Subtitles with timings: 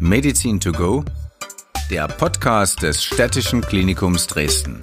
[0.00, 1.04] Medizin to go,
[1.90, 4.80] der Podcast des Städtischen Klinikums Dresden.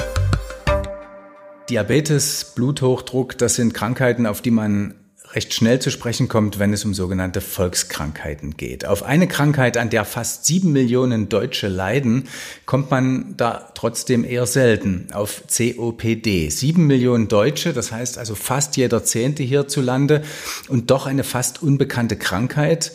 [1.69, 4.95] Diabetes, Bluthochdruck, das sind Krankheiten, auf die man
[5.33, 8.85] recht schnell zu sprechen kommt, wenn es um sogenannte Volkskrankheiten geht.
[8.85, 12.27] Auf eine Krankheit, an der fast sieben Millionen Deutsche leiden,
[12.65, 15.07] kommt man da trotzdem eher selten.
[15.13, 16.49] Auf COPD.
[16.49, 20.23] Sieben Millionen Deutsche, das heißt also fast jeder Zehnte hierzulande
[20.67, 22.93] und doch eine fast unbekannte Krankheit.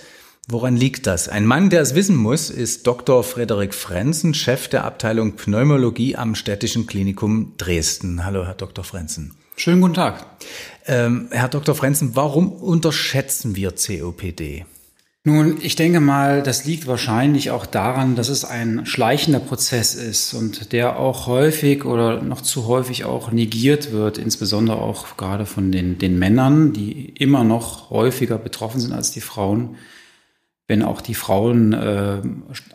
[0.48, 1.28] Woran liegt das?
[1.28, 3.24] Ein Mann, der es wissen muss, ist Dr.
[3.24, 8.24] Frederik Frenzen, Chef der Abteilung Pneumologie am Städtischen Klinikum Dresden.
[8.24, 8.84] Hallo, Herr Dr.
[8.84, 9.34] Frenzen.
[9.56, 10.24] Schönen guten Tag.
[10.86, 11.74] Ähm, Herr Dr.
[11.74, 14.66] Frenzen, warum unterschätzen wir COPD?
[15.24, 20.32] Nun, ich denke mal, das liegt wahrscheinlich auch daran, dass es ein schleichender Prozess ist
[20.32, 25.72] und der auch häufig oder noch zu häufig auch negiert wird, insbesondere auch gerade von
[25.72, 29.76] den, den Männern, die immer noch häufiger betroffen sind als die Frauen
[30.68, 32.20] wenn auch die Frauen äh,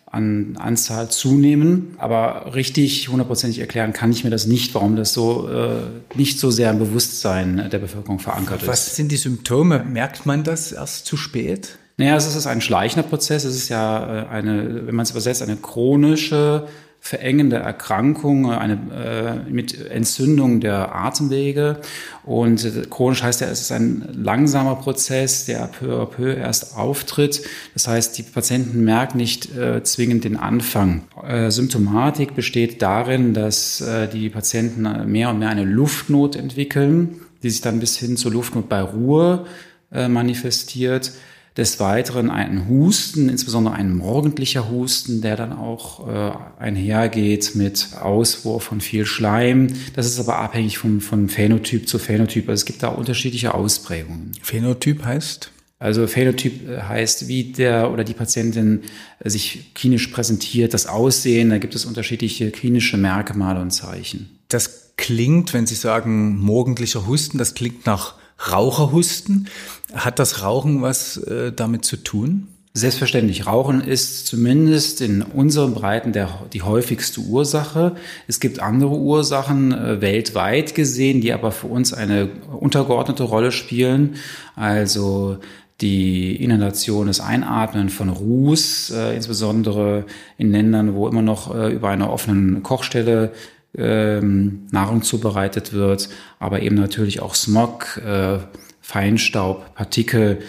[0.06, 1.96] an Anzahl zunehmen.
[1.98, 6.52] Aber richtig hundertprozentig erklären kann ich mir das nicht, warum das so äh, nicht so
[6.52, 8.68] sehr im Bewusstsein der Bevölkerung verankert ist.
[8.68, 9.84] Was sind die Symptome?
[9.84, 11.78] Merkt man das erst zu spät?
[11.98, 13.44] Naja, es ist ein schleichender Prozess.
[13.44, 16.68] Es ist ja äh, eine, wenn man es übersetzt, eine chronische
[17.04, 21.82] verengende Erkrankung, eine, äh, mit Entzündung der Atemwege.
[22.24, 26.78] Und äh, chronisch heißt ja, es ist ein langsamer Prozess, der peu à peu erst
[26.78, 27.42] auftritt.
[27.74, 31.02] Das heißt, die Patienten merken nicht äh, zwingend den Anfang.
[31.28, 37.50] Äh, Symptomatik besteht darin, dass äh, die Patienten mehr und mehr eine Luftnot entwickeln, die
[37.50, 39.46] sich dann bis hin zur Luftnot bei Ruhe
[39.94, 41.12] manifestiert
[41.58, 48.64] des Weiteren ein Husten, insbesondere ein morgendlicher Husten, der dann auch äh, einhergeht mit Auswurf
[48.64, 49.68] von viel Schleim.
[49.94, 52.48] Das ist aber abhängig vom, von Phänotyp zu Phänotyp.
[52.48, 54.32] Also es gibt da unterschiedliche Ausprägungen.
[54.42, 55.52] Phänotyp heißt?
[55.78, 58.84] Also Phänotyp äh, heißt, wie der oder die Patientin
[59.20, 64.40] äh, sich klinisch präsentiert, das Aussehen, da gibt es unterschiedliche klinische Merkmale und Zeichen.
[64.48, 69.48] Das klingt, wenn Sie sagen morgendlicher Husten, das klingt nach Raucherhusten.
[69.94, 72.48] Hat das Rauchen was äh, damit zu tun?
[72.74, 73.48] Selbstverständlich.
[73.48, 77.98] Rauchen ist zumindest in unseren Breiten der, die häufigste Ursache.
[78.30, 84.16] Es gibt andere Ursachen äh, weltweit gesehen, die aber für uns eine untergeordnete Rolle spielen.
[84.56, 85.40] Also
[85.82, 90.06] die Inhalation, das Einatmen von Ruß, äh, insbesondere
[90.38, 93.34] in Ländern, wo immer noch äh, über einer offenen Kochstelle
[93.78, 96.10] ähm, Nahrung zubereitet wird,
[96.40, 98.40] aber eben natürlich auch Smog, äh,
[98.82, 100.40] Feinstaub, Partikel.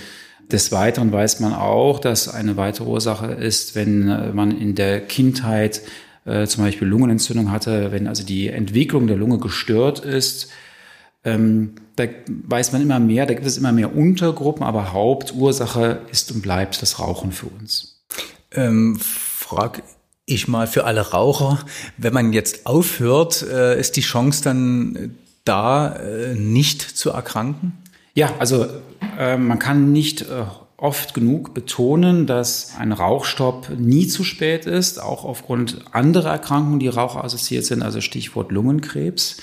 [0.51, 5.01] Des Weiteren weiß man auch, dass eine weitere Ursache ist, wenn äh, man in der
[5.01, 5.83] Kindheit
[6.25, 10.51] äh, zum Beispiel Lungenentzündung hatte, wenn also die Entwicklung der Lunge gestört ist.
[11.25, 16.33] Ähm, da weiß man immer mehr, da gibt es immer mehr Untergruppen, aber Hauptursache ist
[16.33, 18.03] und bleibt das Rauchen für uns.
[18.51, 19.83] Ähm, frag
[20.35, 21.61] ich mal für alle Raucher,
[21.97, 27.73] wenn man jetzt aufhört, äh, ist die Chance dann da, äh, nicht zu erkranken?
[28.15, 28.67] Ja, also
[29.19, 30.45] äh, man kann nicht äh,
[30.77, 36.89] oft genug betonen, dass ein Rauchstopp nie zu spät ist, auch aufgrund anderer Erkrankungen, die
[36.89, 39.37] raucharassoziiert sind, also Stichwort Lungenkrebs.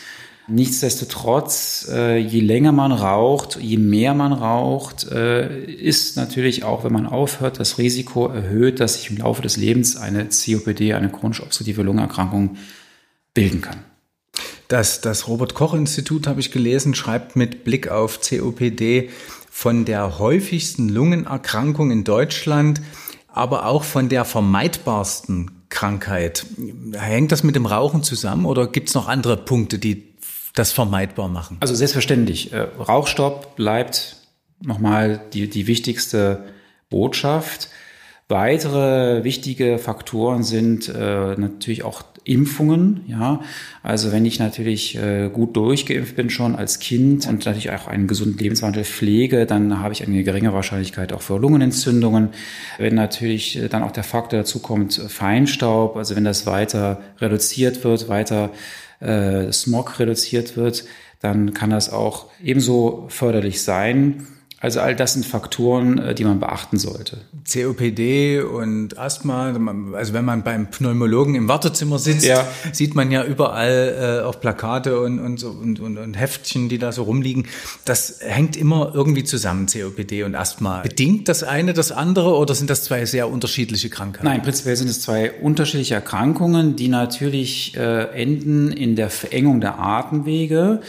[0.49, 6.93] Nichtsdestotrotz, äh, je länger man raucht, je mehr man raucht, äh, ist natürlich auch, wenn
[6.93, 11.41] man aufhört, das Risiko erhöht, dass sich im Laufe des Lebens eine COPD, eine chronisch
[11.41, 12.57] obstruktive Lungenerkrankung
[13.33, 13.83] bilden kann.
[14.67, 19.09] Das, das Robert-Koch-Institut, habe ich gelesen, schreibt mit Blick auf COPD
[19.51, 22.81] von der häufigsten Lungenerkrankung in Deutschland,
[23.27, 26.45] aber auch von der vermeidbarsten Krankheit.
[26.93, 30.09] Hängt das mit dem Rauchen zusammen oder gibt es noch andere Punkte, die
[30.53, 31.57] das vermeidbar machen?
[31.59, 32.53] Also selbstverständlich.
[32.53, 34.17] Äh, Rauchstopp bleibt
[34.61, 36.45] nochmal die, die wichtigste
[36.89, 37.69] Botschaft.
[38.27, 43.01] Weitere wichtige Faktoren sind äh, natürlich auch Impfungen.
[43.07, 43.41] Ja,
[43.81, 48.05] also wenn ich natürlich äh, gut durchgeimpft bin schon als Kind und natürlich auch einen
[48.05, 52.29] gesunden Lebenswandel pflege, dann habe ich eine geringe Wahrscheinlichkeit auch für Lungenentzündungen.
[52.77, 57.84] Wenn natürlich äh, dann auch der Faktor dazu kommt Feinstaub, also wenn das weiter reduziert
[57.84, 58.52] wird, weiter
[58.99, 60.85] äh, Smog reduziert wird,
[61.19, 64.28] dann kann das auch ebenso förderlich sein.
[64.61, 67.17] Also all das sind Faktoren, äh, die man beachten sollte.
[67.50, 69.53] COPD und Asthma,
[69.94, 72.46] also wenn man beim Pneumologen im Wartezimmer sitzt, ja.
[72.73, 76.78] sieht man ja überall äh, auch Plakate und, und, so, und, und, und Heftchen, die
[76.78, 77.47] da so rumliegen.
[77.85, 80.82] Das hängt immer irgendwie zusammen, COPD und Asthma.
[80.82, 84.26] Bedingt das eine das andere oder sind das zwei sehr unterschiedliche Krankheiten?
[84.26, 89.79] Nein, prinzipiell sind es zwei unterschiedliche Erkrankungen, die natürlich äh, enden in der Verengung der
[89.79, 90.82] Atemwege.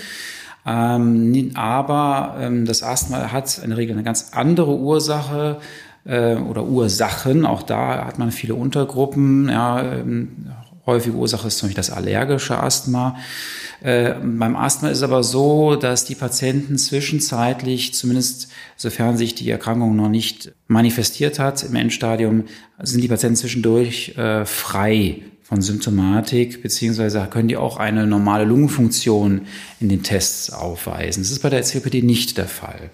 [0.67, 5.59] Ähm, aber ähm, das Asthma hat in der Regel eine ganz andere Ursache.
[6.05, 7.47] äh, oder Ursachen.
[7.47, 9.49] Auch da hat man viele Untergruppen.
[9.49, 10.51] Ja, ähm,
[10.87, 13.17] häufige Ursache ist zum Beispiel das allergische Asthma.
[13.83, 19.97] Äh, beim Asthma ist aber so, dass die Patienten zwischenzeitlich, zumindest sofern sich die Erkrankung
[19.97, 22.45] noch nicht manifestiert hat im Endstadium,
[22.83, 29.43] sind die Patienten zwischendurch äh, frei von Symptomatik, beziehungsweise können die auch eine normale Lungenfunktion
[29.81, 31.25] in den Tests aufweisen.
[31.25, 32.91] Das ist bei der COPD nicht der Fall.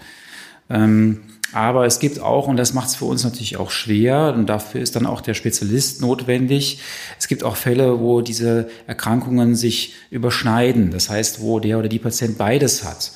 [0.70, 1.20] Ähm,
[1.52, 4.80] aber es gibt auch, und das macht es für uns natürlich auch schwer, und dafür
[4.80, 6.80] ist dann auch der Spezialist notwendig,
[7.18, 10.90] es gibt auch Fälle, wo diese Erkrankungen sich überschneiden.
[10.90, 13.12] Das heißt, wo der oder die Patient beides hat.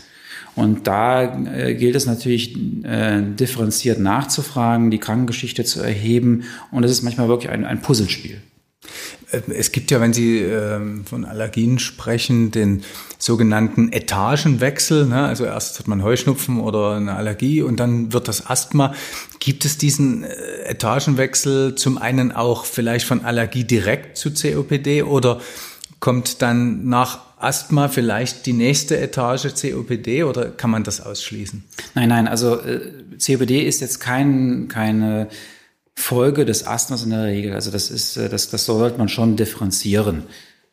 [0.55, 2.55] Und da äh, gilt es natürlich
[2.85, 6.45] äh, differenziert nachzufragen, die Krankengeschichte zu erheben.
[6.71, 8.43] Und es ist manchmal wirklich ein, ein Puzzlespiel.
[9.49, 12.83] Es gibt ja, wenn Sie ähm, von Allergien sprechen, den
[13.19, 15.07] sogenannten Etagenwechsel.
[15.07, 15.25] Ne?
[15.25, 18.95] Also erst hat man Heuschnupfen oder eine Allergie und dann wird das Asthma.
[19.39, 20.35] Gibt es diesen äh,
[20.65, 25.41] Etagenwechsel zum einen auch vielleicht von Allergie direkt zu COPD oder
[26.01, 31.63] kommt dann nach Asthma vielleicht die nächste Etage COPD oder kann man das ausschließen?
[31.95, 32.81] Nein, nein, also äh,
[33.19, 35.29] COPD ist jetzt kein, keine
[35.95, 37.55] Folge des Asthmas in der Regel.
[37.55, 40.25] Also das ist, äh, das, das sollte man schon differenzieren.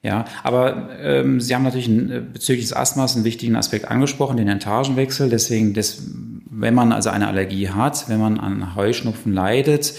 [0.04, 4.38] Ja, aber ähm, Sie haben natürlich ein, äh, bezüglich des Asthmas einen wichtigen Aspekt angesprochen,
[4.38, 5.30] den Etagenwechsel.
[5.30, 6.02] Deswegen, das,
[6.50, 9.94] wenn man also eine Allergie hat, wenn man an Heuschnupfen leidet,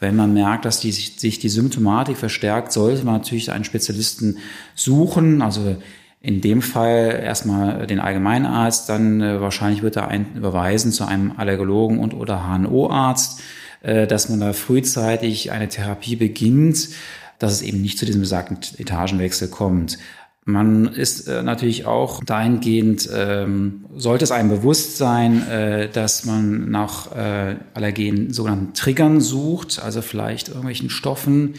[0.00, 4.38] wenn man merkt, dass die, sich die Symptomatik verstärkt, sollte man natürlich einen Spezialisten
[4.74, 5.40] suchen.
[5.40, 5.76] Also
[6.20, 11.32] in dem Fall erstmal den Allgemeinarzt, dann äh, wahrscheinlich wird er einen überweisen zu einem
[11.36, 13.40] Allergologen und oder HNO-Arzt.
[13.82, 16.90] Äh, dass man da frühzeitig eine Therapie beginnt,
[17.40, 19.98] dass es eben nicht zu diesem besagten Etagenwechsel kommt.
[20.44, 26.70] Man ist äh, natürlich auch dahingehend, ähm, sollte es einem bewusst sein, äh, dass man
[26.70, 31.54] nach äh, Allergen sogenannten Triggern sucht, also vielleicht irgendwelchen Stoffen,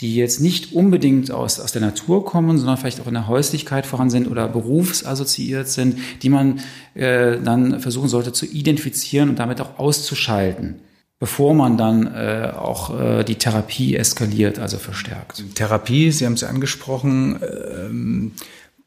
[0.00, 3.86] die jetzt nicht unbedingt aus, aus der Natur kommen, sondern vielleicht auch in der Häuslichkeit
[3.86, 6.60] vorhanden sind oder berufsassoziiert sind, die man
[6.94, 10.76] äh, dann versuchen sollte zu identifizieren und damit auch auszuschalten
[11.18, 15.42] bevor man dann äh, auch äh, die Therapie eskaliert, also verstärkt.
[15.54, 18.32] Therapie, Sie haben es angesprochen, ähm,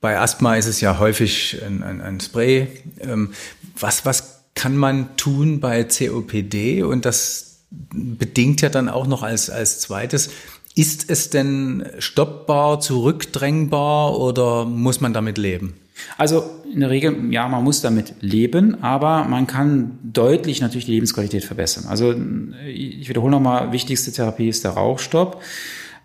[0.02, 2.68] bei Asthma ist es ja häufig ein, ein, ein Spray.
[3.02, 3.34] Ähm,
[3.78, 6.84] was, was kann man tun bei COPD?
[6.84, 10.30] Und das bedingt ja dann auch noch als, als zweites,
[10.76, 15.76] ist es denn stoppbar, zurückdrängbar oder muss man damit leben?
[16.18, 20.94] Also in der Regel, ja, man muss damit leben, aber man kann deutlich natürlich die
[20.94, 21.86] Lebensqualität verbessern.
[21.88, 22.14] Also
[22.68, 25.42] ich wiederhole nochmal, wichtigste Therapie ist der Rauchstopp.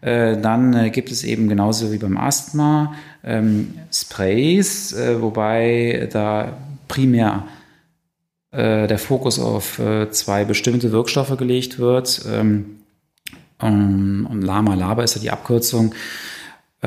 [0.05, 2.94] Äh, dann äh, gibt es eben genauso wie beim Asthma
[3.25, 6.58] ähm, Sprays, äh, wobei da
[6.88, 7.44] primär
[8.56, 9.81] der Fokus auf
[10.12, 12.25] zwei bestimmte Wirkstoffe gelegt wird.
[12.31, 12.76] Ähm,
[13.58, 15.94] und Lama Laba ist ja die Abkürzung ähm,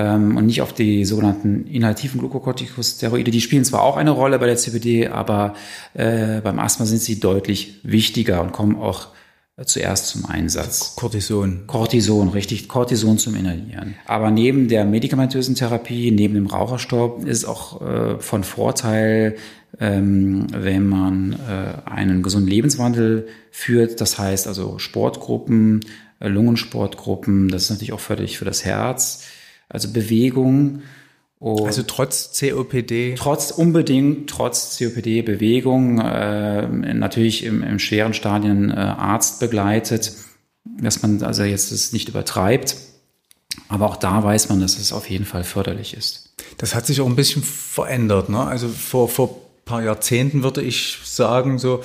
[0.01, 3.31] und nicht auf die sogenannten inhalativen Glukokortikosteroide.
[3.31, 5.55] Die spielen zwar auch eine Rolle bei der CBD, aber
[5.94, 9.07] äh, beim Asthma sind sie deutlich wichtiger und kommen auch
[9.65, 10.95] zuerst zum Einsatz.
[10.95, 11.63] Cortison.
[11.65, 13.95] Cortison, richtig, Cortison zum Inhalieren.
[14.05, 19.35] Aber neben der medikamentösen Therapie, neben dem Raucherstopp, ist es auch äh, von Vorteil,
[19.79, 23.99] ähm, wenn man äh, einen gesunden Lebenswandel führt.
[23.99, 25.81] Das heißt also Sportgruppen,
[26.19, 29.23] äh, Lungensportgruppen, das ist natürlich auch förderlich für das Herz
[29.69, 30.81] also Bewegung.
[31.66, 33.16] also trotz COPD?
[33.16, 40.14] Trotz unbedingt, trotz COPD Bewegung, äh, natürlich im, im schweren Stadien äh, Arzt begleitet,
[40.80, 42.76] dass man also jetzt es nicht übertreibt.
[43.69, 46.33] Aber auch da weiß man, dass es auf jeden Fall förderlich ist.
[46.57, 48.30] Das hat sich auch ein bisschen verändert.
[48.30, 48.40] Ne?
[48.40, 51.83] Also vor, vor paar Jahrzehnten, würde ich sagen, so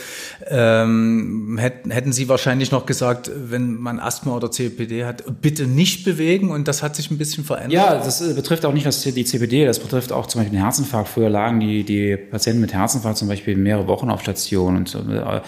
[0.48, 6.50] ähm, hätten Sie wahrscheinlich noch gesagt, wenn man Asthma oder COPD hat, bitte nicht bewegen
[6.50, 7.72] und das hat sich ein bisschen verändert.
[7.72, 10.64] Ja, das äh, betrifft auch nicht das, die COPD, das betrifft auch zum Beispiel den
[10.64, 11.08] Herzinfarkt.
[11.08, 15.40] Früher lagen die, die Patienten mit Herzinfarkt zum Beispiel mehrere Wochen auf Station und äh,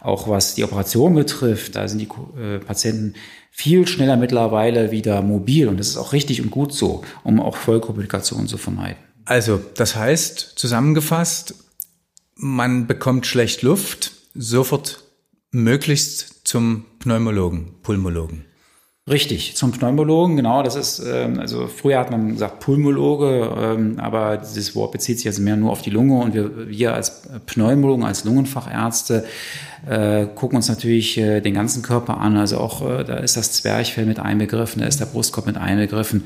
[0.00, 2.08] auch was die Operation betrifft, da sind die
[2.40, 3.14] äh, Patienten
[3.50, 7.56] viel schneller mittlerweile wieder mobil und das ist auch richtig und gut so, um auch
[7.56, 8.96] Vollkomplikationen zu vermeiden.
[9.26, 11.54] Also, das heißt, zusammengefasst,
[12.36, 15.04] man bekommt schlecht Luft, sofort
[15.50, 18.44] möglichst zum Pneumologen, Pulmologen.
[19.06, 20.62] Richtig, zum Pneumologen, genau.
[20.62, 25.26] Das ist, ähm, also früher hat man gesagt Pulmologe, ähm, aber dieses Wort bezieht sich
[25.26, 29.26] jetzt mehr nur auf die Lunge und wir, wir als Pneumologen, als Lungenfachärzte
[29.86, 32.38] äh, gucken uns natürlich äh, den ganzen Körper an.
[32.38, 36.24] Also auch äh, da ist das Zwerchfell mit einbegriffen, da ist der Brustkorb mit einbegriffen.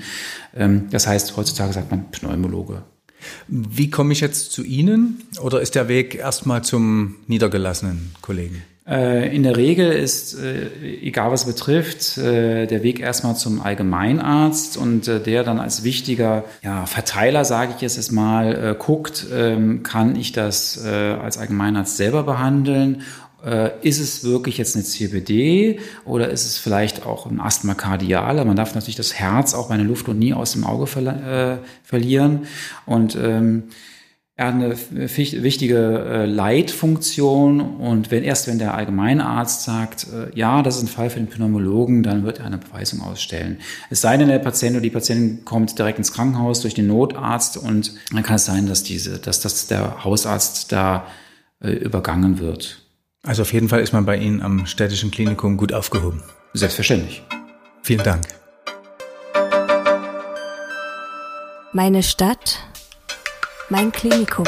[0.57, 2.85] Ähm, das heißt, heutzutage sagt man Pneumologe.
[3.47, 8.63] Wie komme ich jetzt zu Ihnen oder ist der Weg erstmal zum niedergelassenen Kollegen?
[8.89, 10.71] Äh, in der Regel ist, äh,
[11.03, 16.87] egal was betrifft, äh, der Weg erstmal zum Allgemeinarzt und der dann als wichtiger ja,
[16.87, 23.03] Verteiler, sage ich jetzt mal, guckt, ähm, kann ich das als Allgemeinarzt selber behandeln
[23.83, 28.45] ist es wirklich jetzt eine CBD oder ist es vielleicht auch ein Asthma kardiale?
[28.45, 32.47] Man darf natürlich das Herz auch bei einer Luft und nie aus dem Auge verlieren.
[32.85, 33.65] Und ähm,
[34.39, 34.77] er hat eine
[35.13, 40.87] wichtige äh, Leitfunktion und wenn erst wenn der Allgemeinarzt sagt, äh, ja, das ist ein
[40.87, 43.59] Fall für den Pneumologen, dann wird er eine Beweisung ausstellen.
[43.91, 47.57] Es sei denn, der Patient oder die Patientin kommt direkt ins Krankenhaus durch den Notarzt
[47.57, 51.09] und dann kann es sein, dass diese, dass, dass der Hausarzt da
[51.61, 52.88] äh, übergangen wird.
[53.29, 56.23] Also auf jeden Fall ist man bei Ihnen am städtischen Klinikum gut aufgehoben.
[56.55, 57.23] Selbstverständlich.
[57.83, 58.27] Vielen Dank.
[61.75, 62.59] Meine Stadt
[63.69, 64.47] mein Klinikum.